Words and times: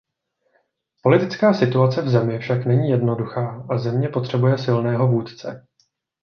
Politická 1.03 1.53
situace 1.53 2.01
v 2.01 2.09
zemi 2.09 2.39
však 2.39 2.65
není 2.65 2.89
jednoduchá 2.89 3.67
a 3.69 3.77
země 3.77 4.09
potřebuje 4.09 4.57
silného 4.57 5.07
vůdce. 5.07 5.67